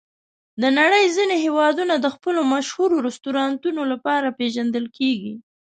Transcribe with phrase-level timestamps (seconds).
[0.61, 5.33] د نړۍ ځینې ښارونه د خپلو مشهور رستورانتونو لپاره پېژندل کېږي.